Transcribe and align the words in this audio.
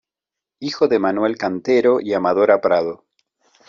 Hijo 0.57 0.87
de 0.87 0.97
Manuel 0.97 1.37
Cantero 1.37 2.01
y 2.01 2.13
Amadora 2.15 2.59
Prado. 2.59 3.05